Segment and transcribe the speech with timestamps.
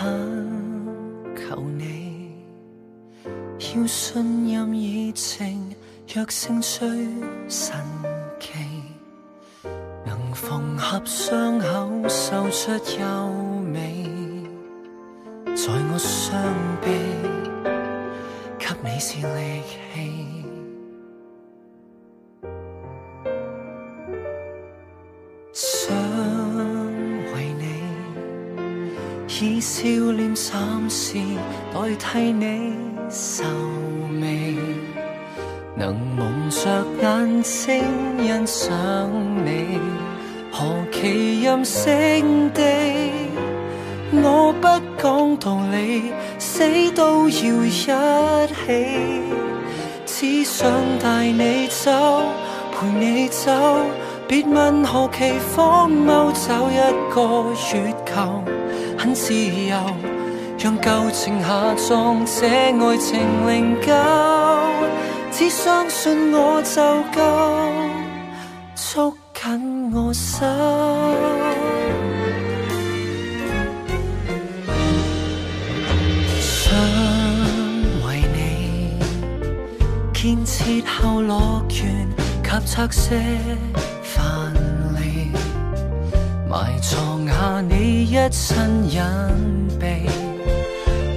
[0.00, 0.06] 恳
[1.34, 2.30] 求你，
[3.74, 5.74] 要信任热情，
[6.14, 6.88] 若胜最
[7.48, 7.74] 神
[8.38, 8.50] 奇，
[10.06, 14.04] 能缝合伤口，绣出优美，
[15.46, 16.40] 在我伤
[16.80, 16.96] 悲，
[18.56, 20.37] 给你是力气。
[29.40, 30.58] 以笑脸三
[30.90, 31.22] 现
[31.72, 32.72] 代替你
[33.08, 33.44] 愁
[34.10, 34.56] 眉，
[35.76, 36.68] 能蒙着
[37.00, 37.84] 眼睛
[38.26, 38.76] 欣赏
[39.46, 39.78] 你，
[40.50, 42.62] 何其任性地，
[44.12, 44.68] 我不
[45.00, 46.60] 讲道理，死
[46.96, 49.00] 都要一起，
[50.04, 50.68] 只想
[51.00, 52.24] 带你走，
[52.72, 53.52] 陪你走，
[54.26, 58.44] 别问何其荒谬，找一个月球。
[58.98, 59.76] 很自由，
[60.58, 64.58] 让旧情下葬，这爱情灵柩。
[65.30, 66.82] 只相信我就
[67.14, 67.62] 够，
[68.74, 70.44] 捉紧我手。
[76.40, 76.76] 想
[78.04, 78.98] 为你
[80.12, 80.64] 建设
[81.00, 82.08] 后乐园，
[82.42, 83.14] 及拆卸
[84.02, 84.52] 繁
[84.96, 85.30] 利，
[86.50, 87.37] 埋葬。
[87.60, 89.00] 你一身隱
[89.80, 90.06] 秘，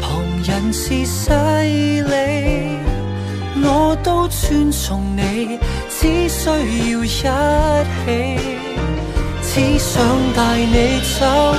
[0.01, 2.77] 旁人是势利，
[3.61, 8.39] 我都尊重你，只需要一起，
[9.43, 10.03] 只想
[10.35, 11.55] 帶你走，